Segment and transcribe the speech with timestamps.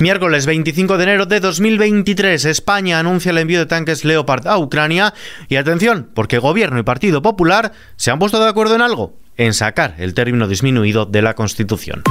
[0.00, 5.12] Miércoles 25 de enero de 2023, España anuncia el envío de tanques Leopard a Ucrania
[5.46, 9.52] y atención, porque Gobierno y Partido Popular se han puesto de acuerdo en algo, en
[9.52, 12.02] sacar el término disminuido de la Constitución.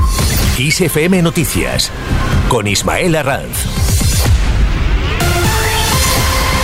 [0.60, 1.92] ISFM Noticias
[2.48, 3.66] con Ismael Arranz.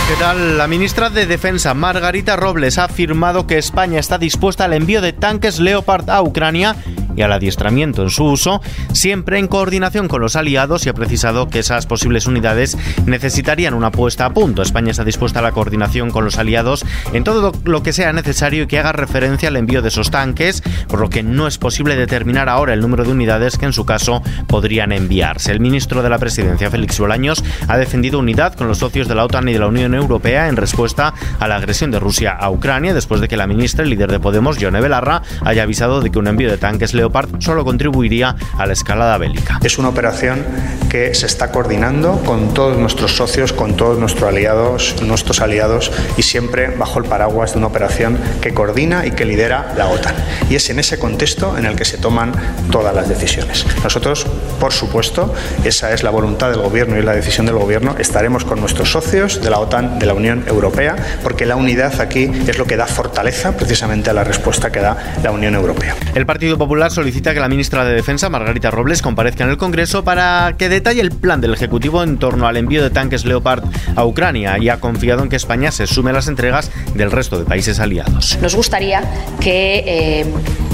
[0.08, 0.56] ¿Qué tal?
[0.56, 5.12] La ministra de Defensa, Margarita Robles, ha afirmado que España está dispuesta al envío de
[5.12, 6.76] tanques Leopard a Ucrania
[7.16, 8.60] y al adiestramiento en su uso,
[8.92, 12.76] siempre en coordinación con los aliados y ha precisado que esas posibles unidades
[13.06, 14.62] necesitarían una puesta a punto.
[14.62, 18.64] España está dispuesta a la coordinación con los aliados en todo lo que sea necesario
[18.64, 21.96] y que haga referencia al envío de esos tanques, por lo que no es posible
[21.96, 25.52] determinar ahora el número de unidades que en su caso podrían enviarse.
[25.52, 29.24] El ministro de la Presidencia, Félix Bolaños, ha defendido unidad con los socios de la
[29.24, 32.94] OTAN y de la Unión Europea en respuesta a la agresión de Rusia a Ucrania,
[32.94, 36.18] después de que la ministra, el líder de Podemos, Yone Belarra, haya avisado de que
[36.18, 39.60] un envío de tanques Leopard solo contribuiría a la escalada bélica.
[39.62, 40.44] Es una operación
[40.88, 46.22] que se está coordinando con todos nuestros socios, con todos nuestros aliados, nuestros aliados y
[46.22, 50.14] siempre bajo el paraguas de una operación que coordina y que lidera la OTAN.
[50.50, 52.32] Y es en ese contexto en el que se toman
[52.70, 53.64] todas las decisiones.
[53.84, 54.26] Nosotros,
[54.58, 55.32] por supuesto,
[55.64, 59.40] esa es la voluntad del Gobierno y la decisión del Gobierno, estaremos con nuestros socios
[59.40, 62.86] de la OTAN, de la Unión Europea, porque la unidad aquí es lo que da
[62.86, 65.94] fortaleza precisamente a la respuesta que da la Unión Europea.
[66.14, 70.02] El Partido Popular solicita que la ministra de Defensa, Margarita Robles, comparezca en el Congreso
[70.02, 73.64] para que detalle el plan del Ejecutivo en torno al envío de tanques Leopard
[73.96, 77.38] a Ucrania y ha confiado en que España se sume a las entregas del resto
[77.38, 78.38] de países aliados.
[78.40, 79.02] Nos gustaría
[79.40, 80.26] que eh,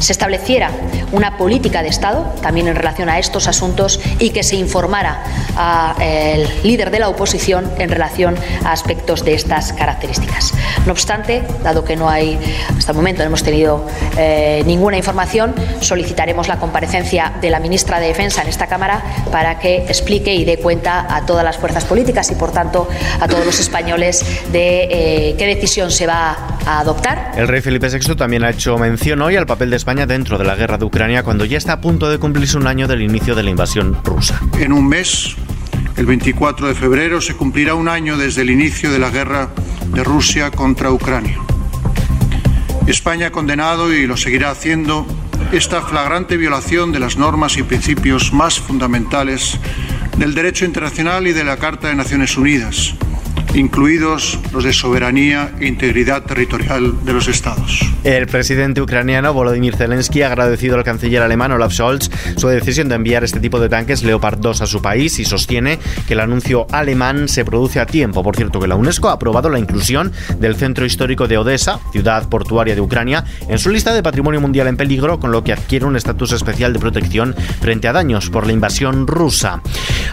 [0.03, 0.71] se estableciera
[1.13, 5.23] una política de Estado también en relación a estos asuntos y que se informara
[5.57, 10.55] al líder de la oposición en relación a aspectos de estas características.
[10.87, 12.39] No obstante, dado que no hay,
[12.77, 13.87] hasta el momento no hemos tenido
[14.17, 19.59] eh, ninguna información, solicitaremos la comparecencia de la ministra de Defensa en esta Cámara para
[19.59, 22.89] que explique y dé cuenta a todas las fuerzas políticas y, por tanto,
[23.21, 26.37] a todos los españoles de eh, qué decisión se va
[26.67, 27.33] a adoptar.
[27.37, 30.45] El rey Felipe VI también ha hecho mención hoy al papel de España dentro de
[30.45, 33.35] la guerra de Ucrania cuando ya está a punto de cumplirse un año del inicio
[33.35, 34.41] de la invasión rusa.
[34.59, 35.37] En un mes,
[35.97, 39.51] el 24 de febrero, se cumplirá un año desde el inicio de la guerra
[39.93, 41.37] de Rusia contra Ucrania.
[42.87, 45.07] España ha condenado y lo seguirá haciendo
[45.53, 49.59] esta flagrante violación de las normas y principios más fundamentales
[50.17, 52.95] del derecho internacional y de la Carta de Naciones Unidas
[53.55, 57.81] incluidos los de soberanía e integridad territorial de los Estados.
[58.05, 62.95] El presidente ucraniano Volodymyr Zelensky ha agradecido al canciller alemán Olaf Scholz su decisión de
[62.95, 66.67] enviar este tipo de tanques Leopard 2 a su país y sostiene que el anuncio
[66.71, 68.23] alemán se produce a tiempo.
[68.23, 72.29] Por cierto, que la UNESCO ha aprobado la inclusión del centro histórico de Odessa, ciudad
[72.29, 75.85] portuaria de Ucrania, en su lista de patrimonio mundial en peligro, con lo que adquiere
[75.85, 79.63] un estatus especial de protección frente a daños por la invasión rusa.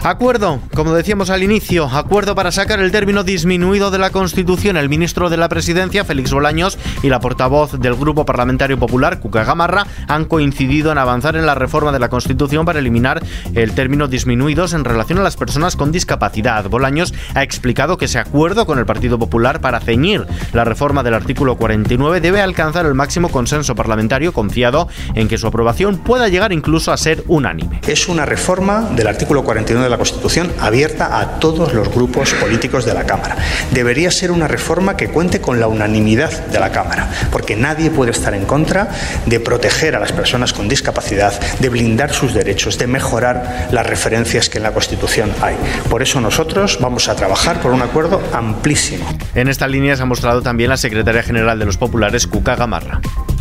[0.02, 4.78] Acuerdo, como decíamos al inicio, acuerdo para sacar el término disminuido de la Constitución.
[4.78, 9.44] El ministro de la Presidencia, Félix Bolaños, y la portavoz del Grupo Parlamentario Popular, Cuca
[9.44, 13.22] Gamarra, han coincidido en avanzar en la reforma de la Constitución para eliminar
[13.54, 16.64] el término disminuidos en relación a las personas con discapacidad.
[16.70, 21.12] Bolaños ha explicado que ese acuerdo con el Partido Popular para ceñir la reforma del
[21.12, 26.54] artículo 49 debe alcanzar el máximo consenso parlamentario confiado en que su aprobación pueda llegar
[26.54, 27.80] incluso a ser unánime.
[27.86, 32.94] Es una reforma del artículo 49 la Constitución abierta a todos los grupos políticos de
[32.94, 33.36] la Cámara.
[33.72, 38.12] Debería ser una reforma que cuente con la unanimidad de la Cámara, porque nadie puede
[38.12, 38.88] estar en contra
[39.26, 44.48] de proteger a las personas con discapacidad, de blindar sus derechos, de mejorar las referencias
[44.48, 45.56] que en la Constitución hay.
[45.88, 49.06] Por eso nosotros vamos a trabajar por un acuerdo amplísimo.
[49.34, 53.00] En esta línea se ha mostrado también la secretaria general de los populares, Cuca Gamarra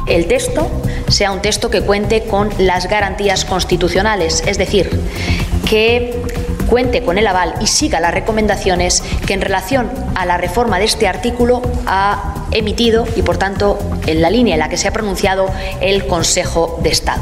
[0.10, 0.70] el texto
[1.08, 4.90] sea un texto que cuente con las garantías constitucionales, es decir,
[5.70, 6.22] que
[6.70, 10.86] cuente con el aval y siga las recomendaciones que en relación a la reforma de
[10.86, 14.92] este artículo ha emitido y, por tanto, en la línea en la que se ha
[14.92, 15.50] pronunciado
[15.82, 17.22] el Consejo de Estado.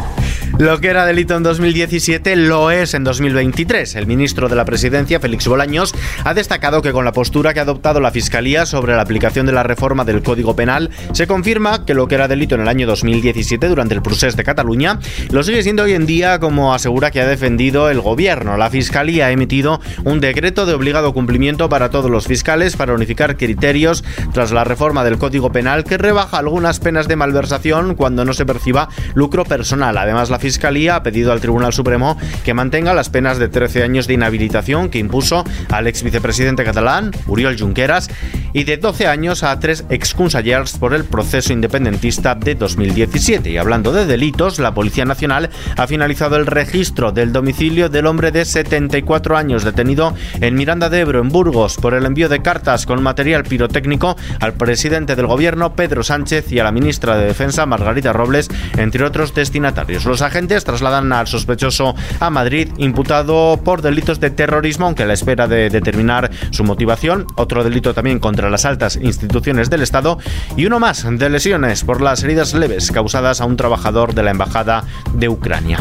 [0.59, 3.93] Lo que era delito en 2017 lo es en 2023.
[3.95, 5.93] El ministro de la Presidencia, Félix Bolaños,
[6.23, 9.51] ha destacado que con la postura que ha adoptado la Fiscalía sobre la aplicación de
[9.51, 12.87] la reforma del Código Penal, se confirma que lo que era delito en el año
[12.87, 14.99] 2017 durante el procés de Cataluña
[15.29, 18.57] lo sigue siendo hoy en día, como asegura que ha defendido el gobierno.
[18.57, 23.37] La Fiscalía ha emitido un decreto de obligado cumplimiento para todos los fiscales para unificar
[23.37, 24.03] criterios
[24.33, 28.47] tras la reforma del Código Penal que rebaja algunas penas de malversación cuando no se
[28.47, 29.95] perciba lucro personal.
[29.99, 34.07] Además, la Fiscalía ha pedido al Tribunal Supremo que mantenga las penas de 13 años
[34.07, 38.09] de inhabilitación que impuso al ex vicepresidente catalán, Uriol Junqueras,
[38.53, 43.49] y de 12 años a tres exconsellers por el proceso independentista de 2017.
[43.49, 48.31] Y hablando de delitos, la Policía Nacional ha finalizado el registro del domicilio del hombre
[48.31, 52.85] de 74 años detenido en Miranda de Ebro, en Burgos, por el envío de cartas
[52.85, 57.65] con material pirotécnico al presidente del gobierno, Pedro Sánchez, y a la ministra de Defensa,
[57.65, 58.47] Margarita Robles,
[58.77, 60.05] entre otros destinatarios.
[60.05, 65.13] Los agentes trasladan al sospechoso a Madrid, imputado por delitos de terrorismo, aunque a la
[65.13, 67.25] espera de determinar su motivación.
[67.35, 70.19] Otro delito también contra las altas instituciones del Estado
[70.55, 74.31] y uno más de lesiones por las heridas leves causadas a un trabajador de la
[74.31, 75.79] Embajada de Ucrania.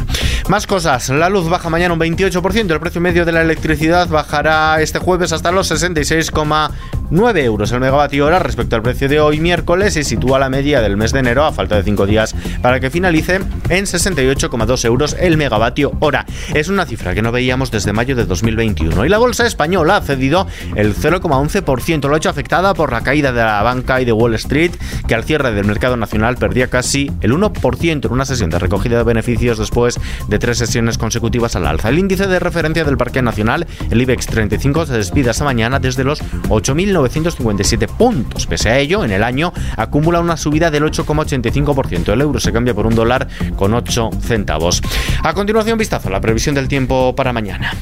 [0.48, 4.80] Más cosas, la luz baja mañana un 28%, el precio medio de la electricidad bajará
[4.80, 9.96] este jueves hasta los 66,9 euros el megavatio hora respecto al precio de hoy miércoles
[9.96, 12.90] y sitúa la media del mes de enero a falta de 5 días para que
[12.90, 13.40] finalice
[13.70, 16.24] en 68,2 euros el megavatio hora.
[16.54, 20.02] Es una cifra que no veíamos desde mayo de 2021 y la bolsa española ha
[20.02, 20.46] cedido
[20.76, 24.34] el 0,11%, lo ha hecho afectada por la caída de la banca y de Wall
[24.34, 24.70] Street
[25.08, 28.98] que al cierre del mercado nacional perdía casi el 1% en una sesión de recogida
[28.98, 29.98] de beneficios después
[30.28, 31.88] de tres sesiones consecutivas al alza.
[31.88, 36.04] El índice de referencia del Parque Nacional, el IBEX 35, se despide esta mañana desde
[36.04, 38.46] los 8.957 puntos.
[38.46, 42.12] Pese a ello, en el año acumula una subida del 8,85%.
[42.12, 44.82] El euro se cambia por un dólar con 8 centavos.
[45.22, 47.72] A continuación, vistazo a la previsión del tiempo para mañana.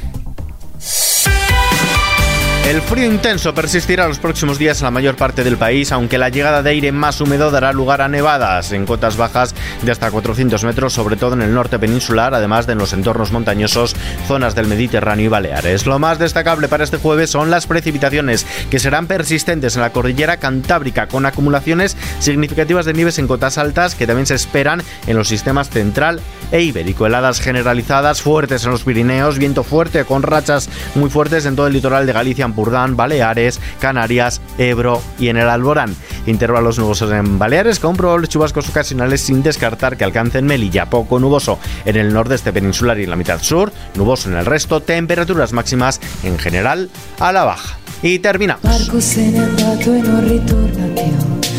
[2.67, 6.31] El frío intenso persistirá los próximos días en la mayor parte del país, aunque la
[6.31, 10.65] llegada de aire más húmedo dará lugar a nevadas en cotas bajas de hasta 400
[10.65, 13.95] metros, sobre todo en el norte peninsular, además de en los entornos montañosos,
[14.27, 15.85] zonas del Mediterráneo y Baleares.
[15.85, 20.39] Lo más destacable para este jueves son las precipitaciones, que serán persistentes en la cordillera
[20.39, 25.29] cantábrica, con acumulaciones significativas de nieves en cotas altas que también se esperan en los
[25.29, 27.07] sistemas central e ibérico.
[27.07, 31.73] Heladas generalizadas fuertes en los Pirineos, viento fuerte con rachas muy fuertes en todo el
[31.73, 35.95] litoral de Galicia, Burdán, Baleares, Canarias, Ebro y en el Alborán.
[36.27, 37.97] Intervalos nubosos en Baleares con
[38.29, 43.11] chubascos ocasionales sin descartar que alcancen Melilla, poco nuboso en el nordeste peninsular y en
[43.11, 47.79] la mitad sur, nuboso en el resto, temperaturas máximas en general a la baja.
[48.03, 48.59] Y termina.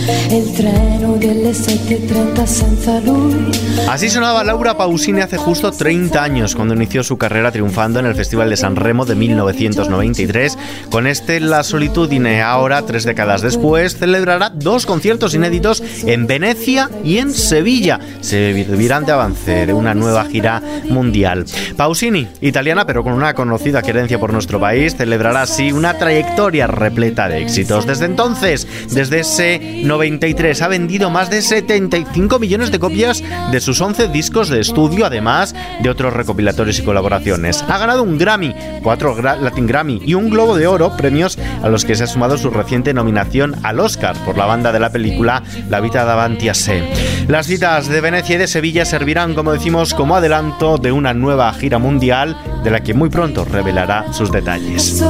[0.07, 3.51] El treno delle 7.30 senza lui.
[3.89, 8.15] Así sonaba Laura Pausini hace justo 30 años, cuando inició su carrera triunfando en el
[8.15, 10.57] Festival de San Remo de 1993.
[10.91, 17.17] Con este La Solitudine, ahora, tres décadas después, celebrará dos conciertos inéditos en Venecia y
[17.17, 17.99] en Sevilla.
[18.21, 21.45] Se vivirán de avance de una nueva gira mundial.
[21.77, 27.27] Pausini, italiana pero con una conocida querencia por nuestro país, celebrará así una trayectoria repleta
[27.27, 27.85] de éxitos.
[27.85, 33.79] Desde entonces, desde ese 93 ha vendido más de 75 millones de copias de sus
[33.79, 37.63] 11 discos de estudio, además de otros recopilatorios y colaboraciones.
[37.69, 38.53] Ha ganado un Grammy,
[38.83, 42.37] cuatro Latin Grammy y un Globo de Oro, premios a los que se ha sumado
[42.37, 46.53] su reciente nominación al Oscar por la banda de la película La Vita davanti a
[46.53, 46.83] sé.
[47.29, 51.53] Las citas de Venecia y de Sevilla servirán, como decimos, como adelanto de una nueva
[51.53, 55.01] gira mundial de la que muy pronto revelará sus detalles.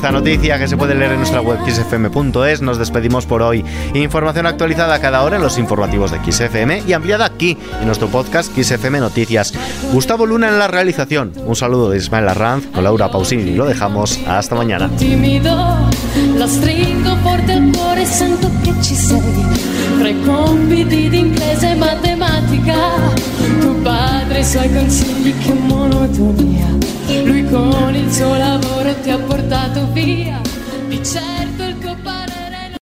[0.00, 3.62] Esta noticia que se puede leer en nuestra web xfm.es nos despedimos por hoy.
[3.92, 8.50] Información actualizada cada hora en los informativos de XFM y ampliada aquí en nuestro podcast
[8.58, 9.52] XFM Noticias.
[9.92, 11.34] Gustavo Luna en la realización.
[11.44, 13.54] Un saludo de Ismael Arranz con Laura Pausini.
[13.54, 14.88] Lo dejamos hasta mañana.
[16.34, 19.44] La stringo forte al cuore sento che ci sei.
[19.98, 22.76] Tra i compiti di inglese e matematica,
[23.60, 26.68] tuo padre i suoi consigli che monotonia.
[27.24, 30.40] Lui con il suo lavoro ti ha portato via.
[30.88, 31.99] Di certo il copione.